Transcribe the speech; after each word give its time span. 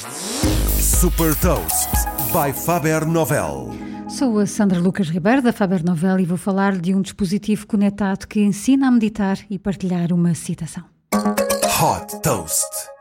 Super 0.00 1.34
Toast 1.36 1.90
by 2.32 2.54
Faber 2.54 3.04
Novel. 3.04 3.68
Sou 4.08 4.38
a 4.38 4.46
Sandra 4.46 4.80
Lucas 4.80 5.10
Ribeiro 5.10 5.42
da 5.42 5.52
Faber 5.52 5.84
Novel 5.84 6.20
e 6.20 6.24
vou 6.24 6.38
falar 6.38 6.78
de 6.78 6.94
um 6.94 7.02
dispositivo 7.02 7.66
conectado 7.66 8.26
que 8.26 8.40
ensina 8.40 8.88
a 8.88 8.90
meditar 8.90 9.38
e 9.50 9.58
partilhar 9.58 10.10
uma 10.10 10.34
citação. 10.34 10.84
Hot 11.12 12.18
Toast. 12.22 12.99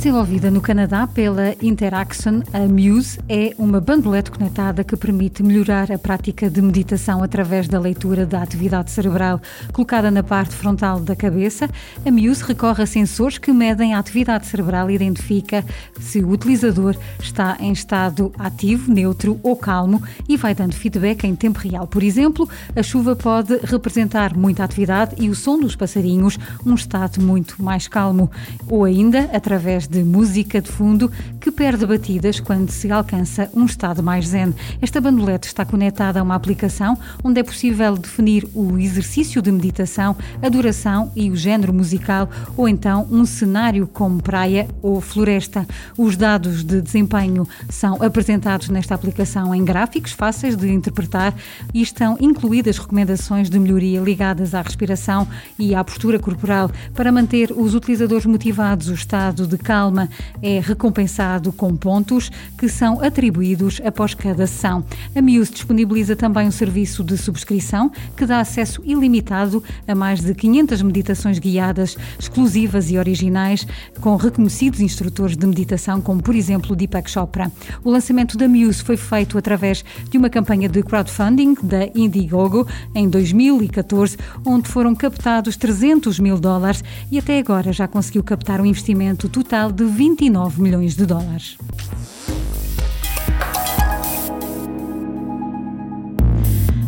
Desenvolvida 0.00 0.50
no 0.50 0.62
Canadá 0.62 1.06
pela 1.06 1.54
Interaction, 1.60 2.40
a 2.54 2.60
Muse 2.60 3.20
é 3.28 3.54
uma 3.58 3.82
bandolete 3.82 4.30
conectada 4.30 4.82
que 4.82 4.96
permite 4.96 5.42
melhorar 5.42 5.92
a 5.92 5.98
prática 5.98 6.48
de 6.48 6.62
meditação 6.62 7.22
através 7.22 7.68
da 7.68 7.78
leitura 7.78 8.24
da 8.24 8.42
atividade 8.42 8.90
cerebral 8.90 9.42
colocada 9.74 10.10
na 10.10 10.22
parte 10.22 10.54
frontal 10.54 11.00
da 11.00 11.14
cabeça. 11.14 11.68
A 12.02 12.10
Muse 12.10 12.42
recorre 12.42 12.82
a 12.82 12.86
sensores 12.86 13.36
que 13.36 13.52
medem 13.52 13.92
a 13.92 13.98
atividade 13.98 14.46
cerebral 14.46 14.90
e 14.90 14.94
identifica 14.94 15.62
se 16.00 16.24
o 16.24 16.30
utilizador 16.30 16.96
está 17.22 17.58
em 17.60 17.70
estado 17.70 18.32
ativo, 18.38 18.90
neutro 18.90 19.38
ou 19.42 19.54
calmo 19.54 20.02
e 20.26 20.34
vai 20.34 20.54
dando 20.54 20.74
feedback 20.74 21.24
em 21.24 21.36
tempo 21.36 21.58
real. 21.58 21.86
Por 21.86 22.02
exemplo, 22.02 22.48
a 22.74 22.82
chuva 22.82 23.14
pode 23.14 23.54
representar 23.64 24.34
muita 24.34 24.64
atividade 24.64 25.16
e 25.18 25.28
o 25.28 25.34
som 25.34 25.60
dos 25.60 25.76
passarinhos 25.76 26.38
um 26.64 26.74
estado 26.74 27.20
muito 27.20 27.62
mais 27.62 27.86
calmo. 27.86 28.30
Ou 28.66 28.84
ainda, 28.84 29.28
através 29.34 29.89
de 29.90 30.04
música 30.04 30.62
de 30.62 30.70
fundo 30.70 31.10
que 31.40 31.50
perde 31.50 31.84
batidas 31.84 32.38
quando 32.38 32.70
se 32.70 32.92
alcança 32.92 33.50
um 33.52 33.64
estado 33.64 34.04
mais 34.04 34.28
zen. 34.28 34.54
Esta 34.80 35.00
bandolete 35.00 35.48
está 35.48 35.64
conectada 35.64 36.20
a 36.20 36.22
uma 36.22 36.36
aplicação 36.36 36.96
onde 37.24 37.40
é 37.40 37.42
possível 37.42 37.96
definir 37.96 38.46
o 38.54 38.78
exercício 38.78 39.42
de 39.42 39.50
meditação, 39.50 40.16
a 40.40 40.48
duração 40.48 41.10
e 41.16 41.28
o 41.28 41.34
género 41.34 41.74
musical 41.74 42.30
ou 42.56 42.68
então 42.68 43.08
um 43.10 43.26
cenário 43.26 43.88
como 43.88 44.22
praia 44.22 44.68
ou 44.80 45.00
floresta. 45.00 45.66
Os 45.98 46.16
dados 46.16 46.62
de 46.62 46.80
desempenho 46.80 47.48
são 47.68 48.00
apresentados 48.00 48.68
nesta 48.68 48.94
aplicação 48.94 49.52
em 49.52 49.64
gráficos 49.64 50.12
fáceis 50.12 50.54
de 50.54 50.70
interpretar 50.70 51.34
e 51.74 51.82
estão 51.82 52.16
incluídas 52.20 52.78
recomendações 52.78 53.50
de 53.50 53.58
melhoria 53.58 54.00
ligadas 54.00 54.54
à 54.54 54.62
respiração 54.62 55.26
e 55.58 55.74
à 55.74 55.82
postura 55.82 56.20
corporal 56.20 56.70
para 56.94 57.10
manter 57.10 57.50
os 57.50 57.74
utilizadores 57.74 58.26
motivados. 58.26 58.88
O 58.88 58.94
estado 58.94 59.48
de 59.48 59.58
calma 59.58 59.79
calma 59.80 60.10
é 60.42 60.60
recompensado 60.60 61.50
com 61.54 61.74
pontos 61.74 62.30
que 62.58 62.68
são 62.68 63.02
atribuídos 63.02 63.80
após 63.82 64.12
cada 64.12 64.46
sessão. 64.46 64.84
A 65.16 65.22
Muse 65.22 65.52
disponibiliza 65.52 66.14
também 66.14 66.46
um 66.46 66.50
serviço 66.50 67.02
de 67.02 67.16
subscrição 67.16 67.90
que 68.14 68.26
dá 68.26 68.40
acesso 68.40 68.82
ilimitado 68.84 69.64
a 69.88 69.94
mais 69.94 70.20
de 70.20 70.34
500 70.34 70.82
meditações 70.82 71.38
guiadas, 71.38 71.96
exclusivas 72.18 72.90
e 72.90 72.98
originais, 72.98 73.66
com 74.02 74.16
reconhecidos 74.16 74.80
instrutores 74.80 75.34
de 75.34 75.46
meditação, 75.46 76.02
como 76.02 76.22
por 76.22 76.34
exemplo 76.34 76.76
Deepak 76.76 77.10
Chopra. 77.10 77.50
O 77.82 77.90
lançamento 77.90 78.36
da 78.36 78.46
Muse 78.46 78.82
foi 78.82 78.98
feito 78.98 79.38
através 79.38 79.82
de 80.10 80.18
uma 80.18 80.28
campanha 80.28 80.68
de 80.68 80.82
crowdfunding 80.82 81.54
da 81.62 81.86
Indiegogo 81.94 82.66
em 82.94 83.08
2014, 83.08 84.18
onde 84.44 84.68
foram 84.68 84.94
captados 84.94 85.56
300 85.56 86.18
mil 86.18 86.38
dólares 86.38 86.84
e 87.10 87.18
até 87.18 87.38
agora 87.38 87.72
já 87.72 87.88
conseguiu 87.88 88.22
captar 88.22 88.60
um 88.60 88.66
investimento 88.66 89.26
total 89.70 89.72
de 89.72 89.84
29 89.84 90.62
milhões 90.62 90.96
de 90.96 91.06
dólares. 91.06 91.56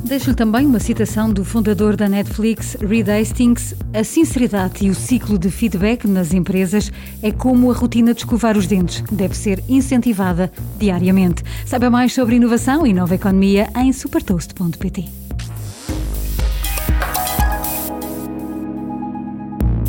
Deixo-lhe 0.04 0.36
também 0.36 0.66
uma 0.66 0.78
citação 0.78 1.32
do 1.32 1.42
fundador 1.42 1.96
da 1.96 2.06
Netflix, 2.06 2.76
Reed 2.80 3.08
Hastings. 3.08 3.74
A 3.94 4.04
sinceridade 4.04 4.84
e 4.84 4.90
o 4.90 4.94
ciclo 4.94 5.38
de 5.38 5.50
feedback 5.50 6.06
nas 6.06 6.34
empresas 6.34 6.92
é 7.22 7.32
como 7.32 7.70
a 7.70 7.74
rotina 7.74 8.12
de 8.12 8.20
escovar 8.20 8.58
os 8.58 8.66
dentes. 8.66 9.02
Deve 9.10 9.34
ser 9.34 9.64
incentivada 9.68 10.52
diariamente. 10.78 11.42
Saiba 11.64 11.88
mais 11.88 12.12
sobre 12.12 12.36
inovação 12.36 12.86
e 12.86 12.92
nova 12.92 13.14
economia 13.14 13.68
em 13.74 13.90
supertoast.pt. 13.90 15.31